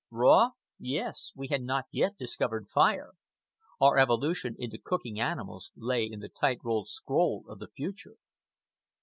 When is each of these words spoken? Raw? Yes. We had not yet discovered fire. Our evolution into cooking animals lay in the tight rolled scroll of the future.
Raw? 0.09 0.53
Yes. 0.79 1.31
We 1.35 1.49
had 1.49 1.61
not 1.61 1.85
yet 1.91 2.17
discovered 2.17 2.69
fire. 2.71 3.11
Our 3.79 3.99
evolution 3.99 4.55
into 4.57 4.79
cooking 4.79 5.19
animals 5.19 5.71
lay 5.75 6.05
in 6.11 6.21
the 6.21 6.27
tight 6.27 6.57
rolled 6.63 6.89
scroll 6.89 7.45
of 7.47 7.59
the 7.59 7.67
future. 7.69 8.17